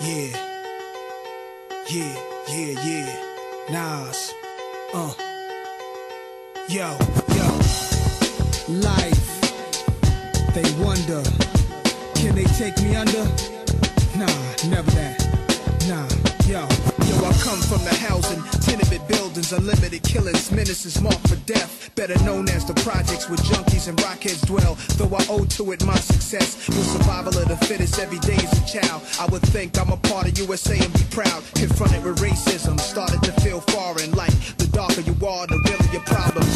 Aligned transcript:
Yeah. 0.00 0.30
Yeah, 1.90 2.14
yeah, 2.48 2.84
yeah. 2.84 3.68
Nas. 3.68 4.32
Uh. 4.94 5.12
Yo, 6.68 6.96
yo. 7.34 7.48
Life. 8.68 9.26
They 10.54 10.70
wonder. 10.78 11.22
Can 12.14 12.36
they 12.36 12.44
take 12.44 12.80
me 12.80 12.94
under? 12.94 13.24
Nah, 14.14 14.38
never 14.70 14.90
that. 14.92 15.18
Nah, 15.88 16.06
yo. 16.46 16.62
Yo, 17.08 17.16
I 17.26 17.32
come 17.42 17.58
from 17.66 17.82
the 17.82 17.96
housing, 17.98 18.42
tenement 18.60 18.97
unlimited 19.52 20.02
killings, 20.02 20.50
menaces 20.50 21.00
marked 21.00 21.26
for 21.28 21.36
death. 21.46 21.90
Better 21.94 22.18
known 22.24 22.48
as 22.48 22.64
the 22.64 22.74
projects 22.82 23.28
where 23.28 23.38
junkies 23.38 23.88
and 23.88 23.98
rockheads 23.98 24.46
dwell. 24.46 24.74
Though 24.96 25.14
I 25.14 25.24
owe 25.28 25.44
to 25.44 25.72
it 25.72 25.84
my 25.84 25.96
success, 25.96 26.68
with 26.68 26.86
survival 26.86 27.36
of 27.38 27.48
the 27.48 27.56
fittest 27.66 27.98
every 27.98 28.18
day 28.20 28.36
as 28.36 28.52
a 28.58 28.66
child. 28.66 29.02
I 29.20 29.26
would 29.26 29.42
think 29.42 29.78
I'm 29.78 29.90
a 29.90 29.96
part 29.96 30.28
of 30.28 30.38
USA 30.38 30.78
and 30.78 30.92
be 30.92 31.04
proud. 31.10 31.42
Confronted 31.54 32.04
with 32.04 32.18
racism, 32.18 32.78
started 32.80 33.22
to 33.22 33.32
feel 33.40 33.60
foreign. 33.60 34.12
Like 34.12 34.34
the 34.58 34.68
darker 34.68 35.00
you 35.00 35.14
are, 35.26 35.46
the 35.46 35.58
realer 35.66 35.92
your 35.92 36.02
problems. 36.02 36.47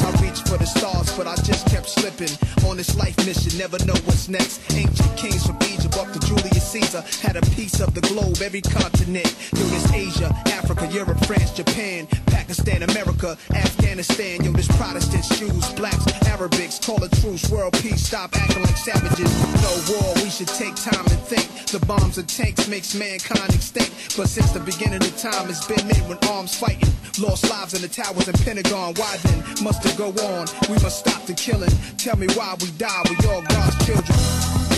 For 0.53 0.59
the 0.59 0.67
stars, 0.67 1.17
but 1.17 1.27
I 1.27 1.35
just 1.37 1.67
kept 1.69 1.89
slipping. 1.89 2.29
On 2.69 2.77
this 2.77 2.95
life 2.95 3.17
mission, 3.25 3.57
never 3.57 3.79
know 3.87 3.97
what's 4.05 4.29
next. 4.29 4.61
Ancient 4.77 5.17
kings 5.17 5.47
from 5.47 5.57
Egypt 5.73 5.97
up 5.97 6.13
to 6.13 6.21
Julius 6.21 6.73
Caesar 6.73 7.03
had 7.23 7.37
a 7.37 7.41
piece 7.57 7.81
of 7.81 7.95
the 7.95 8.03
globe, 8.03 8.37
every 8.45 8.61
continent. 8.61 9.33
Yo, 9.57 9.65
this 9.73 9.91
Asia, 9.91 10.29
Africa, 10.53 10.87
Europe, 10.93 11.25
France, 11.25 11.53
Japan, 11.53 12.07
Pakistan, 12.27 12.83
America, 12.83 13.39
Afghanistan. 13.55 14.45
Yo, 14.45 14.53
this 14.53 14.69
Protestants, 14.77 15.31
Jews, 15.39 15.73
blacks, 15.73 16.05
Arabics, 16.29 16.85
call 16.85 17.03
a 17.03 17.09
truce, 17.09 17.49
world 17.49 17.73
peace, 17.81 18.05
stop 18.05 18.37
acting 18.37 18.63
like 18.63 18.77
savages. 18.77 19.33
No 19.65 19.73
war, 19.89 20.13
we 20.17 20.29
should 20.29 20.49
take 20.49 20.77
time 20.77 21.07
and 21.09 21.21
think. 21.33 21.52
The 21.73 21.87
bombs 21.87 22.19
and 22.19 22.29
tanks 22.29 22.69
makes 22.69 22.95
mankind 22.95 23.55
extinct. 23.55 24.15
But 24.19 24.29
since 24.29 24.53
the 24.53 24.61
beginning 24.61 25.03
of 25.03 25.17
time, 25.17 25.49
it's 25.49 25.65
been 25.65 25.89
men 25.89 26.07
with 26.07 26.23
arms 26.29 26.55
fighting. 26.55 26.93
Lost 27.19 27.49
lives 27.49 27.73
in 27.73 27.81
the 27.81 27.89
towers 27.89 28.29
and 28.29 28.39
Pentagon. 28.45 28.93
Why 28.97 29.17
then 29.23 29.65
must 29.65 29.87
it 29.87 29.97
go 29.97 30.09
on? 30.09 30.49
We 30.69 30.75
must 30.83 30.99
stop 30.99 31.25
the 31.25 31.33
killing. 31.33 31.73
Tell 31.97 32.19
me 32.19 32.27
why 32.35 32.57
we 32.61 32.71
die, 32.73 33.03
we 33.09 33.17
all 33.27 33.41
God's 33.41 33.87
children. 33.87 34.72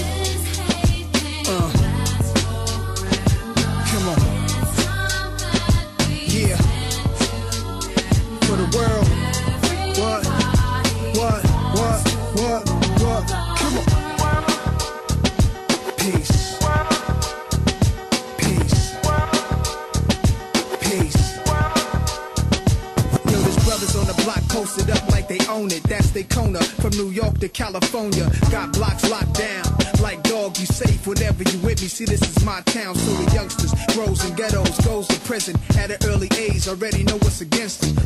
Own 25.54 25.70
it. 25.70 25.82
That's 25.84 26.10
they 26.10 26.24
Kona 26.24 26.62
from 26.62 26.90
New 26.90 27.10
York 27.10 27.38
to 27.38 27.48
California. 27.48 28.28
Got 28.50 28.72
blocks 28.72 29.08
locked 29.08 29.34
down. 29.34 29.64
Like 30.02 30.22
dog, 30.24 30.58
you 30.58 30.66
safe 30.66 31.06
whenever 31.06 31.42
you 31.44 31.58
with 31.60 31.80
me. 31.80 31.88
See, 31.88 32.04
this 32.04 32.22
is 32.22 32.44
my 32.44 32.60
town, 32.62 32.94
so 32.96 33.10
the 33.22 33.34
youngsters 33.34 33.72
grows 33.94 34.24
in 34.28 34.34
ghettos, 34.34 34.76
goes 34.84 35.06
to 35.08 35.18
prison 35.20 35.56
at 35.78 35.90
an 35.90 35.98
early 36.10 36.28
age. 36.36 36.68
Already 36.68 37.04
know 37.04 37.16
what's 37.18 37.40
against 37.40 37.84
him. 37.84 38.03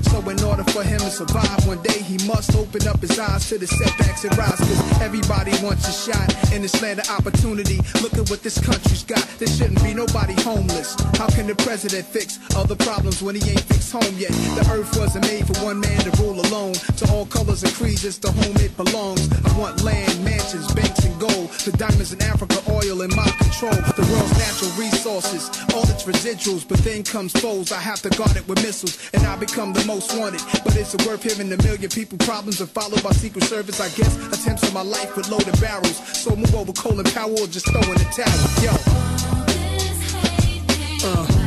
To 1.08 1.14
survive 1.14 1.66
one 1.66 1.80
day, 1.82 2.00
he 2.02 2.18
must 2.26 2.54
open 2.54 2.86
up 2.86 3.00
his 3.00 3.18
eyes 3.18 3.48
to 3.48 3.56
the 3.58 3.66
setbacks 3.66 4.24
and 4.24 4.36
rise. 4.36 4.58
Cause 4.58 5.00
everybody 5.00 5.52
wants 5.62 5.88
a 5.88 5.92
shot 5.92 6.52
in 6.52 6.62
this 6.62 6.82
land 6.82 7.00
of 7.00 7.08
opportunity. 7.10 7.78
Look 8.02 8.14
at 8.14 8.28
what 8.28 8.42
this 8.42 8.58
country's 8.60 9.04
got. 9.04 9.24
There 9.38 9.48
shouldn't 9.48 9.82
be 9.82 9.94
nobody 9.94 10.34
homeless. 10.42 10.96
How 11.16 11.28
can 11.28 11.46
the 11.46 11.54
president 11.54 12.06
fix 12.06 12.38
the 12.68 12.76
problems 12.76 13.22
when 13.22 13.34
he 13.36 13.50
ain't 13.50 13.62
fixed 13.62 13.92
home 13.92 14.14
yet? 14.18 14.32
The 14.58 14.68
earth 14.70 14.98
wasn't 14.98 15.24
made 15.24 15.46
for 15.46 15.56
one 15.64 15.80
man 15.80 16.00
to 16.00 16.10
rule 16.22 16.40
alone. 16.40 16.74
To 16.74 17.10
all 17.12 17.24
colors 17.26 17.62
and 17.62 17.72
creeds, 17.72 18.04
it's 18.04 18.18
the 18.18 18.30
home 18.30 18.56
it 18.56 18.76
belongs. 18.76 19.24
I 19.32 19.58
want 19.58 19.82
land, 19.82 20.22
mansions, 20.24 20.70
banks. 20.74 20.97
The 21.64 21.72
diamonds 21.76 22.12
in 22.12 22.22
Africa, 22.22 22.62
oil 22.70 23.02
in 23.02 23.10
my 23.14 23.30
control. 23.38 23.72
The 23.72 24.06
world's 24.12 24.38
natural 24.38 24.70
resources, 24.78 25.50
all 25.74 25.82
its 25.88 26.04
residuals. 26.04 26.66
But 26.66 26.78
then 26.78 27.02
comes 27.02 27.32
foes, 27.32 27.72
I 27.72 27.80
have 27.80 28.00
to 28.02 28.10
guard 28.10 28.36
it 28.36 28.46
with 28.48 28.62
missiles. 28.62 28.98
And 29.12 29.22
I 29.26 29.36
become 29.36 29.72
the 29.72 29.84
most 29.84 30.16
wanted. 30.18 30.42
But 30.64 30.76
is 30.76 30.94
it 30.94 31.06
worth 31.06 31.22
hearing 31.22 31.52
a 31.52 31.56
million 31.62 31.90
people 31.90 32.18
problems 32.18 32.60
are 32.60 32.66
followed 32.66 33.02
by 33.02 33.10
Secret 33.10 33.44
Service? 33.44 33.80
I 33.80 33.88
guess 33.96 34.14
attempts 34.32 34.66
on 34.66 34.74
my 34.74 34.82
life 34.82 35.16
with 35.16 35.28
loaded 35.30 35.58
barrels. 35.60 35.96
So 36.16 36.36
move 36.36 36.54
over 36.54 36.72
Colin 36.72 37.04
Powell 37.06 37.40
or 37.40 37.46
just 37.46 37.66
throw 37.70 37.82
in 37.82 37.98
the 37.98 38.08
towel. 38.14 38.38
Yo. 38.62 38.72
Uh. 41.04 41.37